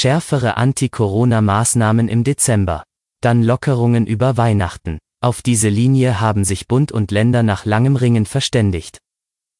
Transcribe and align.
Schärfere 0.00 0.56
Anti-Corona-Maßnahmen 0.56 2.08
im 2.08 2.22
Dezember. 2.22 2.84
Dann 3.20 3.42
Lockerungen 3.42 4.06
über 4.06 4.36
Weihnachten. 4.36 5.00
Auf 5.20 5.42
diese 5.42 5.68
Linie 5.68 6.20
haben 6.20 6.44
sich 6.44 6.68
Bund 6.68 6.92
und 6.92 7.10
Länder 7.10 7.42
nach 7.42 7.64
langem 7.64 7.96
Ringen 7.96 8.24
verständigt. 8.24 8.98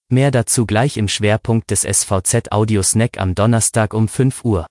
Mehr 0.09 0.31
dazu 0.31 0.65
gleich 0.65 0.97
im 0.97 1.09
Schwerpunkt 1.09 1.73
des 1.73 1.81
SVZ 1.81 2.53
Audio 2.53 2.85
Snack 2.85 3.19
am 3.19 3.35
Donnerstag 3.35 3.93
um 3.93 4.07
5 4.07 4.45
Uhr. 4.45 4.67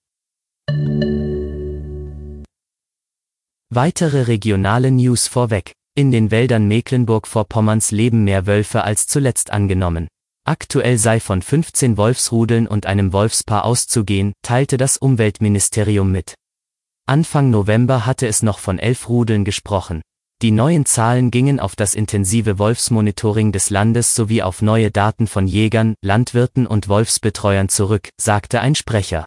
Weitere 3.70 4.21
regionale 4.21 4.91
News 4.91 5.27
vorweg. 5.27 5.73
In 5.97 6.11
den 6.11 6.31
Wäldern 6.31 6.70
Mecklenburg-Vorpommerns 6.70 7.91
leben 7.91 8.23
mehr 8.23 8.47
Wölfe 8.47 8.86
als 8.86 9.05
zuletzt 9.07 9.52
angenommen. 9.52 10.07
Aktuell 10.48 10.98
sei 10.98 11.20
von 11.20 11.41
15 11.41 11.98
Wolfsrudeln 11.98 12.68
und 12.68 12.86
einem 12.86 13.11
Wolfspaar 13.11 13.66
auszugehen, 13.66 14.32
teilte 14.43 14.77
das 14.77 14.95
Umweltministerium 14.95 16.09
mit. 16.09 16.35
Anfang 17.05 17.49
November 17.49 18.05
hatte 18.05 18.27
es 18.27 18.44
noch 18.44 18.59
von 18.59 18.80
elf 18.80 19.09
Rudeln 19.09 19.44
gesprochen. 19.44 20.02
Die 20.41 20.52
neuen 20.52 20.85
Zahlen 20.85 21.31
gingen 21.31 21.59
auf 21.59 21.76
das 21.76 21.95
intensive 21.95 22.59
Wolfsmonitoring 22.59 23.52
des 23.52 23.70
Landes 23.71 24.16
sowie 24.16 24.41
auf 24.41 24.62
neue 24.62 24.90
Daten 24.90 25.27
von 25.27 25.48
Jägern, 25.48 25.95
Landwirten 26.02 26.66
und 26.66 26.88
Wolfsbetreuern 26.88 27.68
zurück, 27.68 28.07
sagte 28.18 28.62
ein 28.62 28.76
Sprecher. 28.76 29.26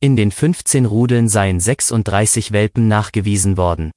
In 0.00 0.16
den 0.16 0.32
15 0.32 0.84
Rudeln 0.84 1.28
seien 1.28 1.60
36 1.60 2.50
Welpen 2.50 2.88
nachgewiesen 2.88 3.56
worden. 3.56 3.92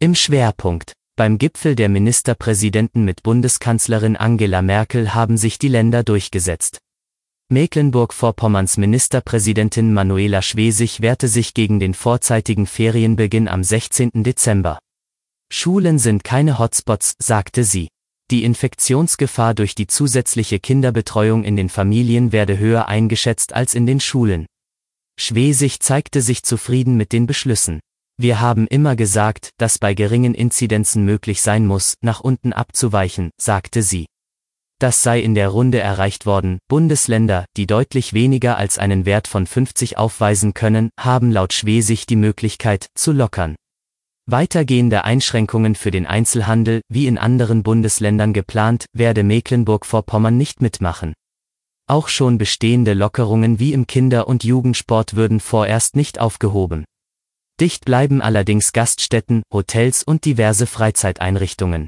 Im 0.00 0.14
Schwerpunkt. 0.14 0.92
Beim 1.16 1.38
Gipfel 1.38 1.76
der 1.76 1.88
Ministerpräsidenten 1.88 3.04
mit 3.04 3.22
Bundeskanzlerin 3.22 4.16
Angela 4.16 4.62
Merkel 4.62 5.14
haben 5.14 5.36
sich 5.36 5.60
die 5.60 5.68
Länder 5.68 6.02
durchgesetzt. 6.02 6.78
Mecklenburg-Vorpommerns 7.52 8.78
Ministerpräsidentin 8.78 9.94
Manuela 9.94 10.42
Schwesig 10.42 11.02
wehrte 11.02 11.28
sich 11.28 11.54
gegen 11.54 11.78
den 11.78 11.94
vorzeitigen 11.94 12.66
Ferienbeginn 12.66 13.46
am 13.46 13.62
16. 13.62 14.10
Dezember. 14.24 14.80
Schulen 15.52 16.00
sind 16.00 16.24
keine 16.24 16.58
Hotspots, 16.58 17.14
sagte 17.20 17.62
sie. 17.62 17.90
Die 18.32 18.42
Infektionsgefahr 18.42 19.54
durch 19.54 19.76
die 19.76 19.86
zusätzliche 19.86 20.58
Kinderbetreuung 20.58 21.44
in 21.44 21.54
den 21.54 21.68
Familien 21.68 22.32
werde 22.32 22.58
höher 22.58 22.88
eingeschätzt 22.88 23.52
als 23.52 23.76
in 23.76 23.86
den 23.86 24.00
Schulen. 24.00 24.46
Schwesig 25.16 25.78
zeigte 25.78 26.22
sich 26.22 26.42
zufrieden 26.42 26.96
mit 26.96 27.12
den 27.12 27.28
Beschlüssen. 27.28 27.78
Wir 28.16 28.40
haben 28.40 28.68
immer 28.68 28.94
gesagt, 28.94 29.50
dass 29.58 29.78
bei 29.78 29.94
geringen 29.94 30.34
Inzidenzen 30.34 31.04
möglich 31.04 31.42
sein 31.42 31.66
muss, 31.66 31.94
nach 32.00 32.20
unten 32.20 32.52
abzuweichen, 32.52 33.30
sagte 33.40 33.82
sie. 33.82 34.06
Das 34.78 35.02
sei 35.02 35.20
in 35.20 35.34
der 35.34 35.48
Runde 35.48 35.80
erreicht 35.80 36.26
worden. 36.26 36.58
Bundesländer, 36.68 37.44
die 37.56 37.66
deutlich 37.66 38.12
weniger 38.12 38.56
als 38.56 38.78
einen 38.78 39.04
Wert 39.04 39.28
von 39.28 39.46
50 39.46 39.98
aufweisen 39.98 40.54
können, 40.54 40.90
haben 40.98 41.32
laut 41.32 41.52
Schwesig 41.52 42.06
die 42.06 42.16
Möglichkeit, 42.16 42.86
zu 42.94 43.12
lockern. 43.12 43.56
Weitergehende 44.26 45.04
Einschränkungen 45.04 45.74
für 45.74 45.90
den 45.90 46.06
Einzelhandel, 46.06 46.82
wie 46.88 47.06
in 47.06 47.18
anderen 47.18 47.62
Bundesländern 47.62 48.32
geplant, 48.32 48.86
werde 48.92 49.22
Mecklenburg-Vorpommern 49.22 50.36
nicht 50.36 50.62
mitmachen. 50.62 51.14
Auch 51.86 52.08
schon 52.08 52.38
bestehende 52.38 52.94
Lockerungen 52.94 53.58
wie 53.58 53.72
im 53.72 53.86
Kinder- 53.86 54.26
und 54.26 54.44
Jugendsport 54.44 55.16
würden 55.16 55.40
vorerst 55.40 55.96
nicht 55.96 56.18
aufgehoben. 56.20 56.84
Dicht 57.60 57.84
bleiben 57.84 58.20
allerdings 58.20 58.72
Gaststätten, 58.72 59.44
Hotels 59.52 60.02
und 60.02 60.24
diverse 60.24 60.66
Freizeiteinrichtungen. 60.66 61.86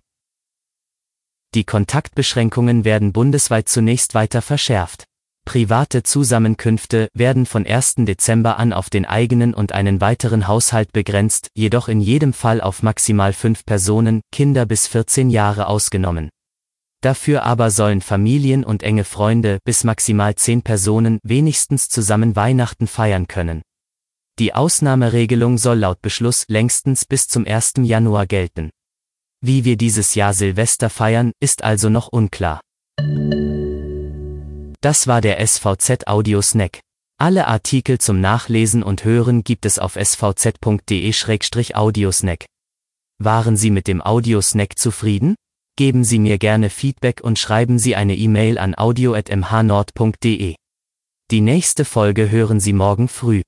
Die 1.55 1.65
Kontaktbeschränkungen 1.65 2.85
werden 2.85 3.13
bundesweit 3.13 3.69
zunächst 3.69 4.15
weiter 4.15 4.43
verschärft. 4.43 5.07
Private 5.45 6.05
Zusammenkünfte 6.05 7.09
werden 7.15 7.47
von 7.47 7.67
1. 7.67 7.97
Dezember 7.99 8.59
an 8.59 8.73
auf 8.73 8.91
den 8.91 9.07
eigenen 9.07 9.55
und 9.55 9.73
einen 9.73 10.01
weiteren 10.01 10.47
Haushalt 10.47 10.93
begrenzt, 10.93 11.49
jedoch 11.55 11.89
in 11.89 12.01
jedem 12.01 12.33
Fall 12.33 12.61
auf 12.61 12.85
maximal 12.85 13.33
fünf 13.33 13.65
Personen, 13.65 14.21
Kinder 14.31 14.67
bis 14.67 14.87
14 14.87 15.31
Jahre 15.31 15.67
ausgenommen. 15.67 16.31
Dafür 17.01 17.43
aber 17.43 17.71
sollen 17.71 18.03
Familien 18.03 18.65
und 18.65 18.85
enge 18.85 19.05
Freunde 19.05 19.59
bis 19.65 19.83
maximal 19.83 20.37
zehn 20.37 20.63
Personen 20.63 21.19
wenigstens 21.25 21.89
zusammen 21.89 22.37
Weihnachten 22.37 22.87
feiern 22.87 23.27
können. 23.27 23.63
Die 24.39 24.55
Ausnahmeregelung 24.55 25.57
soll 25.57 25.79
laut 25.79 26.03
Beschluss 26.03 26.45
längstens 26.49 27.07
bis 27.07 27.27
zum 27.27 27.47
1. 27.47 27.73
Januar 27.79 28.27
gelten. 28.27 28.69
Wie 29.41 29.65
wir 29.65 29.79
dieses 29.79 30.15
Jahr 30.15 30.35
Silvester 30.35 30.91
feiern, 30.91 31.33
ist 31.41 31.65
also 31.65 31.89
noch 31.89 32.09
unklar. 32.09 32.61
Das 34.83 35.07
war 35.07 35.23
der 35.23 35.47
SVZ 35.47 36.07
Audio 36.07 36.43
Snack. 36.43 36.81
Alle 37.19 37.47
Artikel 37.47 37.97
zum 37.99 38.21
Nachlesen 38.21 38.83
und 38.83 39.05
Hören 39.05 39.43
gibt 39.43 39.65
es 39.65 39.79
auf 39.79 39.97
svz.de-audiosnack. 39.97 42.45
Waren 43.19 43.57
Sie 43.57 43.71
mit 43.71 43.89
dem 43.89 44.03
Audiosnack 44.03 44.79
zufrieden? 44.79 45.35
Geben 45.79 46.05
Sie 46.05 46.19
mir 46.19 46.37
gerne 46.37 46.69
Feedback 46.69 47.23
und 47.23 47.39
schreiben 47.39 47.79
Sie 47.79 47.97
eine 47.97 48.15
E-Mail 48.15 48.59
an 48.59 48.75
audio.mhnord.de. 48.77 50.57
Die 51.31 51.41
nächste 51.41 51.87
Folge 51.87 52.31
hören 52.31 52.61
Sie 52.61 52.75
morgen 52.75 53.09
früh. 53.09 53.41